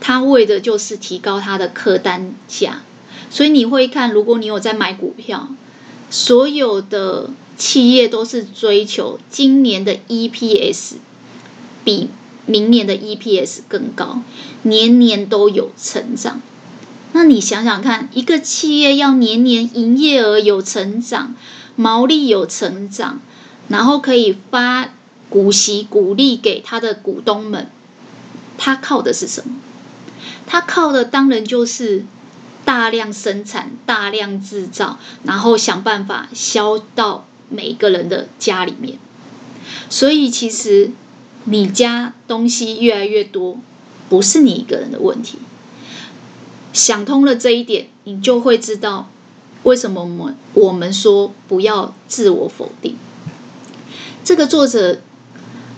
[0.00, 2.80] 他为的就是提高他的客单价。
[3.28, 5.50] 所以你会看，如果你有在买股票，
[6.08, 10.94] 所有的企业都是追求今年的 EPS
[11.84, 12.08] 比
[12.46, 14.22] 明年的 EPS 更高，
[14.62, 16.40] 年年都有成长。
[17.12, 21.34] 那你想想看，一个企业要年年营业额有成长，
[21.76, 23.20] 毛利有成长，
[23.68, 24.88] 然后可以发
[25.28, 27.70] 股息股利给他的股东们，
[28.56, 29.56] 他靠的是什么？
[30.46, 32.06] 他靠的当然就是。
[32.64, 38.98] 大量生产、大量制造，然后想办法销到每个人的家里面。
[39.88, 40.90] 所以，其实
[41.46, 43.58] 你家东西越来越多，
[44.08, 45.38] 不是你一个人的问题。
[46.72, 49.08] 想通了这一点，你就会知道
[49.62, 52.96] 为什么我们我们说不要自我否定。
[54.22, 55.00] 这个作者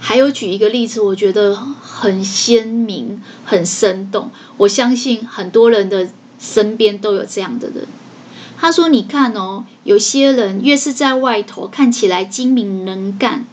[0.00, 4.30] 还有举一个例子，我觉得很鲜明、很生动。
[4.56, 6.08] 我相信很多人的。
[6.40, 7.88] 身边都有这样的人。
[8.56, 13.44] 他说：“你看哦，有些人越是在外头看起来精明能干，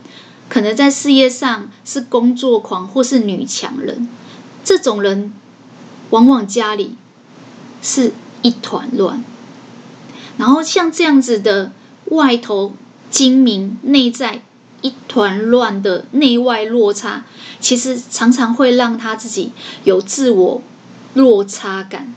[0.48, 4.08] 可能在事业上是工作狂或是女强人，
[4.64, 5.32] 这种人
[6.10, 6.96] 往往家里
[7.82, 9.24] 是一团乱。
[10.38, 11.72] 然后像这样子的
[12.06, 12.74] 外头
[13.10, 14.42] 精明，内在
[14.82, 17.24] 一团乱的内外落差，
[17.60, 19.52] 其实常常会让他自己
[19.84, 20.62] 有自我
[21.14, 22.12] 落差感。”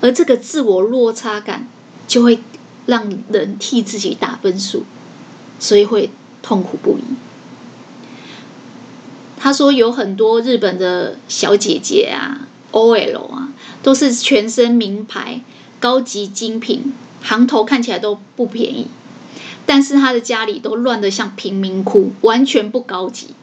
[0.00, 1.68] 而这个自我落差感，
[2.08, 2.40] 就会
[2.86, 4.84] 让人替自己打分数，
[5.60, 6.10] 所以会
[6.42, 7.02] 痛苦不已。
[9.42, 13.48] 他说有很多日本的小姐姐啊，OL 啊，
[13.82, 15.40] 都是全身名牌、
[15.80, 18.86] 高级精品，行头看起来都不便宜，
[19.66, 23.34] 但是他的家里都乱得像贫民窟，完全不高级。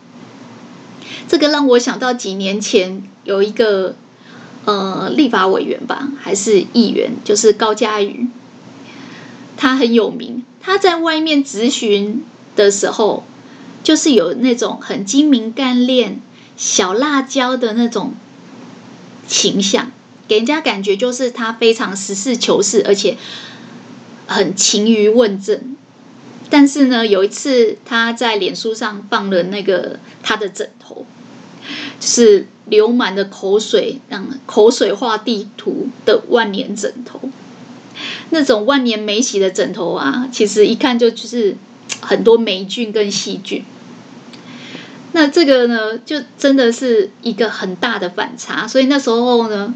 [1.28, 3.96] 这个让我想到几年前有一个。
[4.66, 8.28] 呃，立法委员吧，还是议员，就是高嘉瑜，
[9.58, 10.44] 他很有名。
[10.62, 12.24] 他在外面质询
[12.56, 13.24] 的时候，
[13.84, 16.22] 就是有那种很精明干练、
[16.58, 18.14] 小辣椒的那种
[19.28, 19.92] 形象，
[20.28, 23.18] 给人家感觉就是他非常实事求是，而且
[24.28, 25.76] 很勤于问政。
[26.50, 31.06] 但是呢，有一次他在脸书上放了那个他的枕头，
[32.00, 32.48] 就是。
[32.70, 37.20] 流满的口水，让口水画地图的万年枕头，
[38.30, 41.58] 那种万年没洗的枕头啊，其实一看就就是
[42.02, 43.64] 很多霉菌跟细菌。
[45.12, 48.68] 那这个呢，就真的是一个很大的反差。
[48.68, 49.74] 所以那时候呢，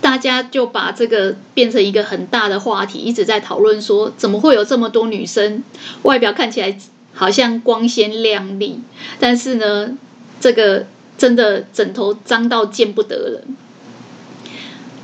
[0.00, 5.62] 大家就把这个变成一个很大的话题，一直在讨论说，怎么会有这么多女生
[6.02, 6.76] 外表看起来
[7.12, 8.80] 好像光鲜亮丽，
[9.18, 9.96] 但是呢，
[10.40, 10.86] 这个。
[11.18, 13.56] 真的枕头脏到见不得人。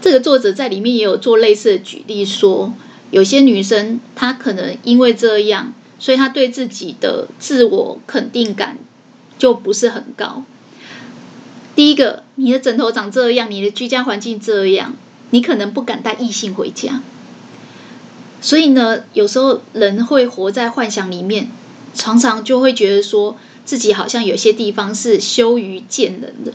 [0.00, 2.74] 这个作者在里面也有做类似的举例，说
[3.10, 8.78] 有些女生她可能因为这样，所以她对自己的自我肯定感
[9.38, 10.44] 就不是很高。
[11.74, 14.96] 第一个，你的枕头长这样，你的居家环境这样，
[15.30, 17.02] 你可能不敢带异性回家。
[18.40, 21.50] 所以呢，有时候人会活在幻想里面，
[21.94, 23.36] 常常就会觉得说。
[23.68, 26.54] 自己好像有些地方是羞于见人的。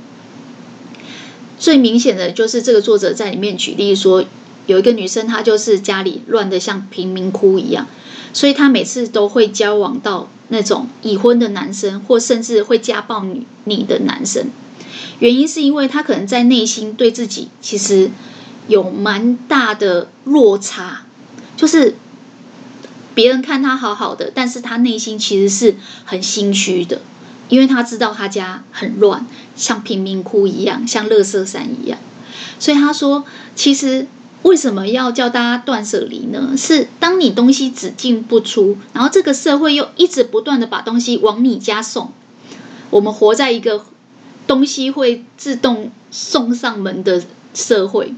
[1.60, 4.26] 最明显的就是这个作者在里面举例说，
[4.66, 7.88] 有一个女生，她就是家里乱得像贫民窟一样，
[8.34, 14.48] 所以她每次都会交往到那种已婚的男生，或甚至会家暴女你的男生。
[15.20, 18.12] 原因是因为她可能在内心对自己其实
[18.68, 21.06] 有蛮大的落差，
[21.58, 21.96] 就是。
[23.16, 27.00] 别人看他好好的，但是他内心其实是很心虚的，
[27.48, 32.00] 因为他知道他家很乱，像贫民窟一样，像垃圾山一样。
[32.58, 33.24] 所以他说，
[33.56, 34.08] 其实
[34.44, 36.56] 为什么要叫大家断舍离呢？
[36.58, 42.12] 是当你东西只进不出，然后这个社会又一直不断的把东西往你家送，
[42.90, 43.86] 我们活在一个
[44.46, 47.24] 东西会自动送上门的
[47.54, 48.14] 社会。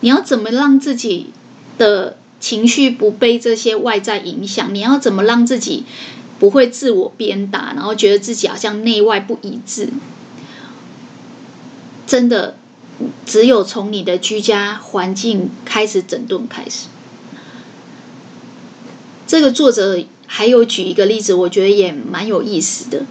[0.00, 1.32] 你要怎么让自己
[1.76, 4.74] 的情绪不被这些外在影响？
[4.74, 5.84] 你要怎么让自己
[6.38, 9.90] 不会自我鞭打，然后觉得自己好像内外不一致？
[12.06, 12.56] 真的。
[13.26, 16.88] 只有从你的居家环境开始整顿开始。
[19.26, 23.06] 这个作者还有举一个例子，我觉得也蛮有意思的。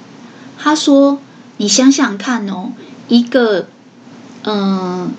[0.58, 1.20] 他说
[1.58, 2.72] ：“你想想看哦，
[3.08, 3.68] 一个
[4.44, 5.12] 嗯，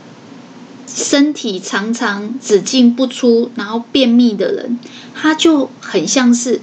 [0.87, 4.79] 身体常常只进不出，然后便秘的人，
[5.15, 6.61] 他就很像是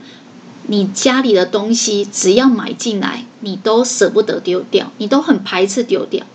[0.67, 6.25] 你家里的东西，只要买进来，你都舍不得丢掉，你都很排斥丢掉。”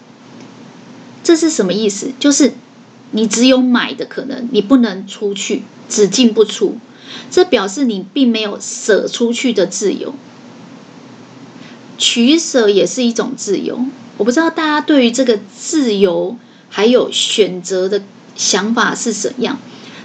[1.27, 2.13] 这是什么意思？
[2.21, 2.53] 就是
[3.11, 6.77] 你只有买的可能，你不能出去，只进不出。
[7.33, 10.15] 这表示你并没有舍出去的自由。
[11.99, 13.81] 取舍也是一种自由。
[14.19, 16.37] 我不知道大家对于这个自由
[16.69, 18.03] 还有选择的
[18.37, 19.59] 想法是怎样。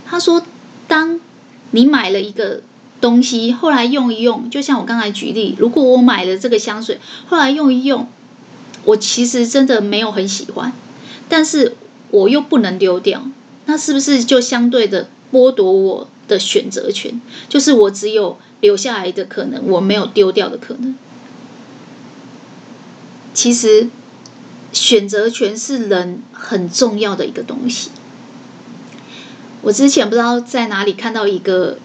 [0.08, 0.44] 他说，
[0.88, 1.22] 当
[1.70, 2.64] 你买了一个
[3.00, 8.08] 东西，后来用一用，就像我刚才举例，如果我买了这个香水，后来用一用，
[8.86, 10.74] 我其实真的没有很喜欢。
[11.32, 11.78] 但是
[12.10, 13.26] 我又不能丢掉，
[13.66, 17.22] 那是不是就相对的剥夺我的选择权？
[17.48, 20.94] 就是我只有留下来的可能，我没有丢掉的可能。
[23.34, 23.88] 其实
[24.74, 27.92] 选择权是人很重要的一个东西。
[29.62, 31.78] 我之前不知道在哪里看到一个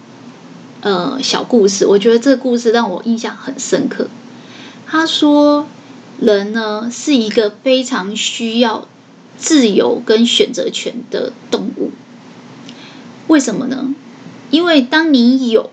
[0.81, 4.09] 呃小故事，我觉得这个故事让我印象很深刻。
[4.85, 5.67] 他说，
[6.19, 8.85] 人呢是一个非常需要。
[9.37, 11.91] 自由跟选择权的动物，
[13.27, 13.93] 为什么呢？
[14.49, 15.69] 因为当你有，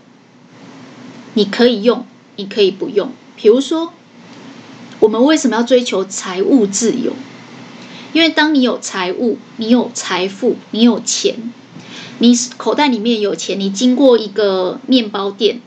[1.34, 2.06] 你可以用，
[2.36, 3.12] 你可以不用。
[3.36, 3.92] 比如说，
[5.00, 7.12] 我们为什么要追求财务自由？
[8.12, 11.52] 因为当你有财务，你有财富，你有钱，
[12.18, 15.60] 你口袋里面有钱，你经过一个面包店，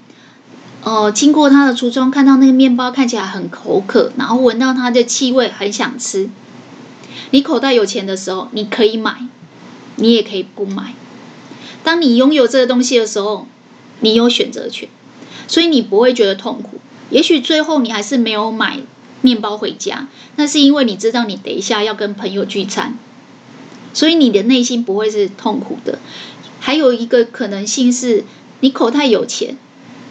[0.83, 6.29] 呃，经过他的橱窗，看到那个面包看起来很口渴，然后闻到它的气味，很想吃。
[7.31, 9.27] 你口袋有钱的时候，你可以买，
[9.95, 10.93] 你也可以不买。
[11.83, 13.47] 当你拥有这个东西的时候，
[14.01, 14.89] 你有选择权，
[15.47, 16.79] 所以你不会觉得痛苦。
[17.09, 18.79] 也许最后你还是没有买
[19.21, 22.97] 面包回家，那是因为你知道你等一下要跟朋友聚餐，
[23.93, 25.99] 所以你的内心不会是痛苦的。
[26.59, 28.25] 还有一个可能性是，
[28.59, 29.57] 你口袋有钱，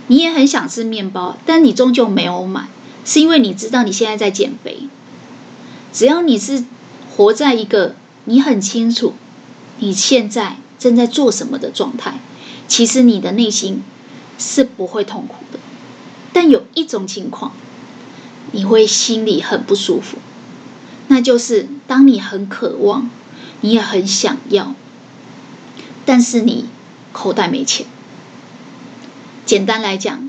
[0.07, 2.69] 你也很想吃面包，但你终究没有买，
[3.05, 4.89] 是因为你知道你现在在减肥。
[5.93, 6.65] 只要你是。
[7.17, 7.95] 活在一个
[8.27, 9.15] 你很清楚
[9.79, 12.21] 你现在正在做什么的状态，
[12.69, 13.83] 其实你的内心
[14.39, 15.59] 是不会痛苦的。
[16.35, 17.53] 但有一种情况，
[18.53, 20.19] 你会心里很不舒服，
[21.09, 23.09] 那就是当你很渴望，
[23.63, 24.75] 你也很想要，
[26.05, 26.67] 但是你
[27.13, 27.87] 口袋没钱。
[29.47, 30.29] 简单来讲，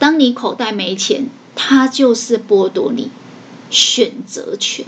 [0.00, 3.10] 当你口袋没钱，它就是剥夺你
[3.70, 4.86] 选择权。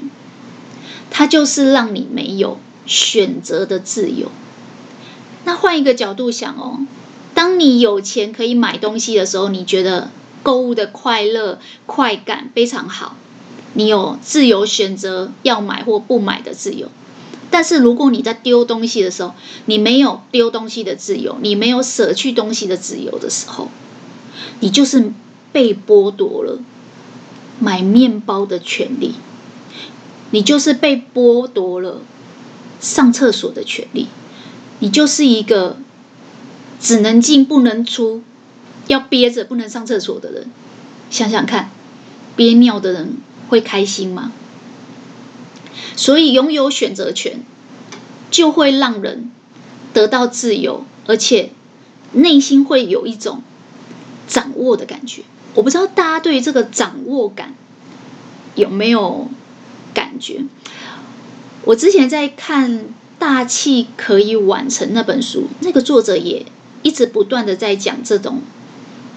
[1.11, 4.31] 它就是让你没有选择的自由。
[5.45, 6.81] 那换一个角度想哦，
[7.35, 10.11] 当你有钱可以买东西的时候，你觉得
[10.43, 13.17] 购物的快乐、快感非常好，
[13.75, 16.89] 你有自由选择要买或不买的自由。
[17.49, 19.35] 但是如果你在丢东西的时候，
[19.67, 23.69] 你没有丢东西的自由，你没有舍去东西的自由的时候，
[24.61, 25.13] 你就是
[25.53, 26.59] 被剥夺了
[27.61, 29.15] 买面包的权利。
[30.37, 32.03] 你就是被剥夺了
[32.79, 34.09] 上厕所的权利，
[34.81, 35.79] 你就是一个
[36.79, 38.23] 只能进不能出，
[38.87, 40.51] 要憋着不能上厕所的人。
[41.09, 41.71] 想想看，
[42.37, 43.17] 憋尿的人
[43.49, 44.31] 会开心吗？
[45.97, 47.41] 所以拥有选择权，
[48.31, 49.31] 就会让人
[49.95, 51.53] 得到自由，而且
[52.13, 53.41] 内心会有一种
[54.29, 55.23] 掌握的感觉。
[55.55, 57.55] 我不知道大家对这个掌握感
[58.55, 59.31] 有没有？
[59.97, 60.45] 感觉，
[61.65, 62.71] 我之前在看
[63.19, 66.45] 《大器可以晚成》那本书，那个作者也
[66.83, 68.43] 一直不断的在讲这种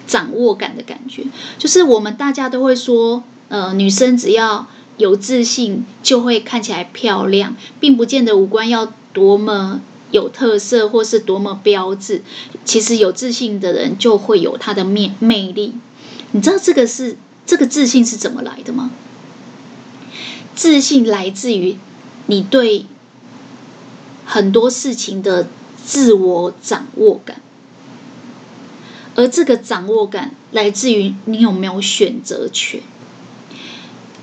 [0.08, 1.26] 掌握感的感觉，
[1.58, 12.22] 就是我们大家都会说，呃，女生只要有自信就会看起来漂亮，并不见得五官要多么有特色或是多么标致，
[12.64, 15.74] 其实有自信的人就会有他的面魅力。
[16.32, 18.92] 你知道这个是这个自信是怎么来的吗？
[20.60, 21.78] 自信来自于
[22.26, 22.86] 你对
[24.26, 25.48] 很多事情的
[25.86, 27.42] 自我掌握感，
[29.16, 32.82] 而这个掌握感来自于你有没有选择权。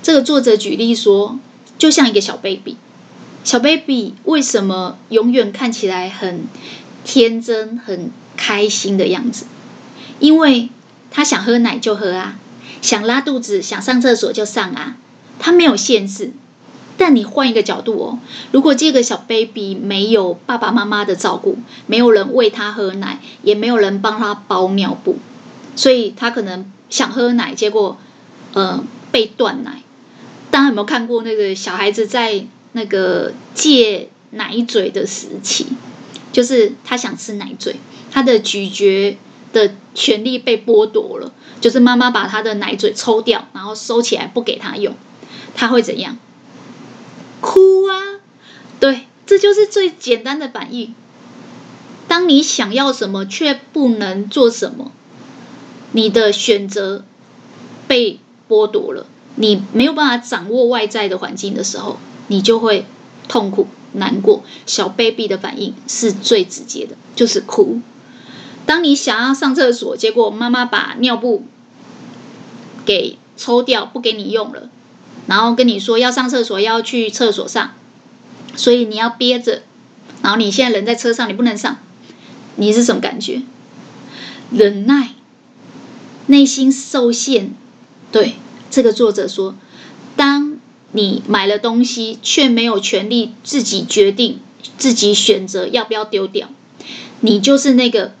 [0.03, 1.39] 这个作者举例说，
[1.79, 2.77] 就像一个小 baby，
[3.43, 6.43] 小 baby 为什么永远看起来很
[7.03, 9.45] 天真、很开心的样子？
[10.19, 10.69] 因为
[11.09, 12.37] 他想喝奶就喝啊，
[12.83, 14.97] 想拉肚子、想上厕所就上啊，
[15.39, 16.33] 他没有限制。
[16.99, 18.19] 但你换一个角度哦，
[18.51, 25.17] 如果这个小 baby 没有爸爸妈妈的照顾，没有人喂他喝奶，也没有人帮他包尿布，
[25.75, 27.97] 所以他可能想喝奶，结果
[28.53, 29.83] 呃被断奶。
[30.49, 35.67] 大家有没有看过那个小孩子在那个戒奶嘴的时期？
[36.31, 37.75] 就是他想吃奶嘴，
[38.09, 39.19] 他的咀嚼
[39.53, 41.31] 的权利被剥夺了，
[41.61, 44.95] 就是妈妈把他的奶嘴抽掉，然后收起来不给他用，
[45.55, 46.17] 他会怎样？
[47.41, 48.19] 哭啊！
[48.79, 50.93] 对，这就是最简单的反应。
[52.07, 54.91] 当你想要什么却不能做什么，
[55.91, 57.03] 你的选择
[57.87, 59.05] 被剥夺了，
[59.35, 61.97] 你没有办法掌握外在的环境的时候，
[62.27, 62.85] 你就会
[63.27, 64.43] 痛苦难过。
[64.65, 67.81] 小 baby 的反应是最直接的，就是哭。
[68.65, 71.45] 当你想要上厕所，结果妈妈把尿布
[72.85, 74.69] 给抽掉，不给你用了。
[75.27, 77.71] 然后跟你说要上厕所，要去厕所上，
[78.55, 79.61] 所以你要憋着。
[80.23, 81.77] 然后你现在人在车上，你不能上，
[82.55, 83.43] 你是什么感觉？
[84.49, 85.09] 忍耐，
[86.25, 87.53] 内心受限。
[88.11, 88.35] 对，
[88.71, 89.55] 这个作者说，
[90.15, 90.57] 当
[90.93, 94.39] 你买了东西，却没有权利自己决定、
[94.77, 96.49] 自己选择要不要丢掉，
[97.19, 98.13] 你就是那个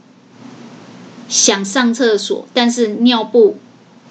[1.29, 3.57] 想上厕所，但是尿布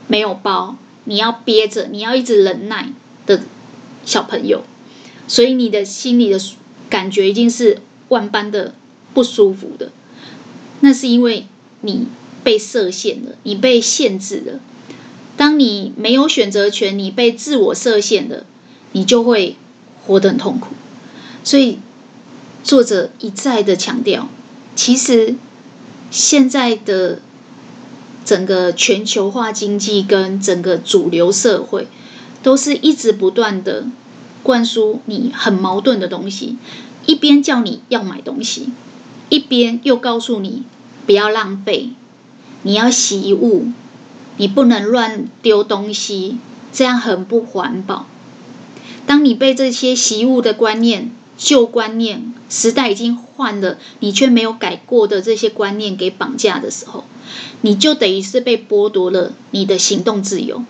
[0.09, 0.77] 没有包。
[1.07, 2.93] 你要憋着，你要一直忍耐
[3.27, 3.43] 的
[4.05, 4.65] 小朋友，
[5.27, 6.39] 所以你的心里的
[6.91, 7.79] 感觉一定是
[8.09, 8.75] 万般的
[9.15, 9.91] 不舒服的。
[10.81, 11.47] 那是因为
[11.81, 12.07] 你
[12.45, 14.61] 被设限了，你被限制了。
[15.37, 18.45] 当你没有选择权，你被自我设限了，
[18.93, 19.57] 你就会
[20.05, 20.75] 活得很痛苦。
[21.45, 21.79] 所以
[22.65, 24.29] 作者一再的强调，
[24.75, 25.37] 其实
[26.11, 27.21] 现在的。
[28.27, 31.87] 整个全球化经济跟整个主流社会，
[32.43, 33.87] 都是一直不断的
[34.43, 36.59] 灌输你很矛盾的东西，
[37.07, 38.71] 一边叫你要买东西，
[39.29, 40.65] 一边又告诉你
[41.07, 41.91] 不要浪费，
[42.65, 43.69] 你要惜物，
[44.39, 46.39] 你不能乱丢东西，
[46.73, 48.07] 这样很不环保。
[49.07, 57.05] 当你被这些惜物的观念、旧观念，时代已经换了，你却没有改过的这些观念给绑架的时候，
[57.63, 60.63] 你就等于是被剥夺了你的行动自由，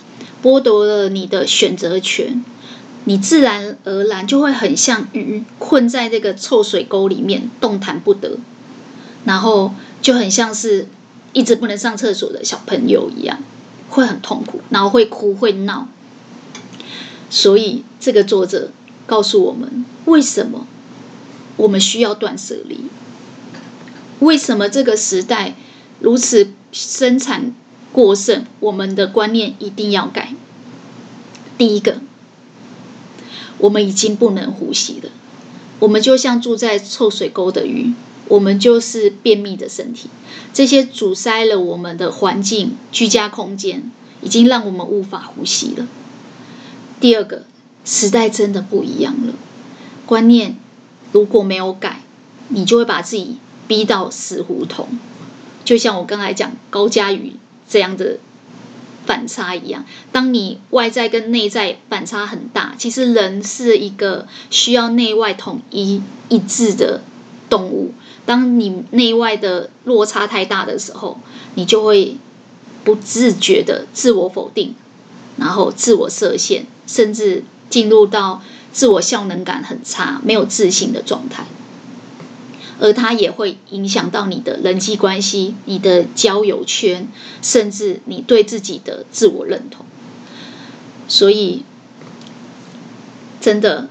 [0.43, 2.43] 剥夺了你的选择权，
[3.05, 8.39] 你自然而然就会很像鱼困在这个臭水沟里面动弹不得，
[9.24, 10.89] 然后就很像是
[11.33, 13.39] 一直不能上厕所的小朋友一样，
[13.91, 15.89] 会很痛苦，然后会哭会闹。
[17.29, 18.70] 所以这个作者
[19.05, 20.66] 告诉我们，为什么
[21.57, 22.81] 我们需要断舍离？
[24.21, 25.55] 为什么这个时代？
[25.99, 27.55] 如此生产
[27.91, 30.35] 过剩，我们的观念一定要改。
[31.57, 32.01] 第一个，
[33.57, 35.11] 我们已经不能呼吸了，
[35.79, 37.95] 我们就像住在臭水沟的鱼，
[38.29, 40.11] 我们就是便秘的身体，
[40.53, 43.91] 这些阻塞了我们的环境、居家空间，
[44.21, 45.89] 已经让我们无法呼吸了。
[47.01, 47.45] 第二个，
[47.87, 49.33] 时代真的不一样了，
[50.05, 50.59] 观念
[51.17, 52.03] 如果没有改，
[52.49, 54.87] 你就会把自己逼到死胡同。
[55.64, 57.37] 就像我刚才讲高嘉宇
[57.67, 58.19] 这样的
[59.07, 67.01] 反差一样，当你外在跟内在反差很大，其实人是一个需要内外统一一致的
[67.49, 67.95] 动物。
[68.27, 71.19] 当你内外的落差太大的时候，
[71.55, 72.19] 你就会
[72.85, 74.75] 不自觉的自我否定，
[75.39, 78.43] 然后自我设限，甚至进入到
[78.77, 81.47] 自我效能感很差、没有自信的状态。
[82.79, 87.09] 而它也会影响到你的人际关系、你的交友圈，
[87.41, 89.87] 甚至你对自己的自我认同。
[91.09, 91.64] 所以，
[93.41, 93.89] 真的，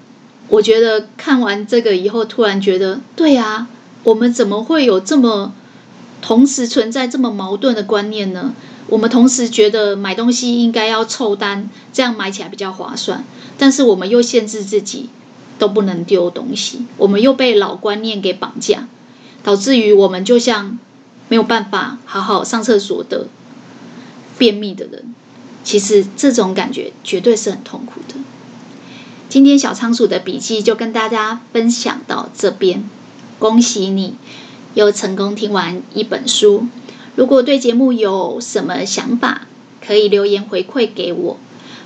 [0.50, 3.68] 我觉得看完这个以后，突然觉得，对啊，
[4.04, 5.56] 我们怎么会有这么
[6.22, 8.54] 同时存在这么矛盾的观念呢？
[8.88, 13.24] 我们同时觉得买东西应该要凑单，这样买起来比较划算，
[13.58, 15.10] 但是我们又限制自己。
[15.58, 18.90] 都不能丢东西，我们又被老观念给绑架，
[19.42, 20.78] 导致于我们就像
[21.30, 23.28] 没有办法好好上厕所的
[24.38, 25.16] 便秘的人。
[25.64, 28.16] 其实这种感觉绝对是很痛苦的。
[29.30, 32.84] 今天小仓鼠的笔记就跟大家分享到这边，
[33.40, 34.16] 恭喜你
[34.74, 36.68] 又成功听完一本书。
[37.16, 39.48] 如果对节目有什么想法，
[39.86, 41.38] 可以留言回馈给我，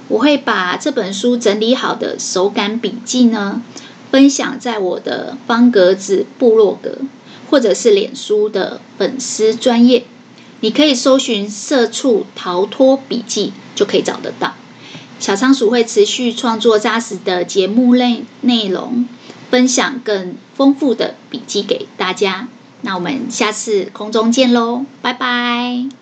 [0.07, 3.61] 我会把这本书整理好的手感笔记呢，
[4.11, 6.97] 分享在我的方格子部落格，
[7.49, 10.05] 或者是脸书的粉丝专页，
[10.61, 14.55] 你可以搜寻“社畜逃脱笔记”就可以找得到。
[15.19, 19.05] 小仓鼠会持续创作扎实的节目内内容，
[19.51, 22.47] 分享更丰富的笔记给大家。
[22.81, 25.98] 那我们下次空中见喽，拜拜。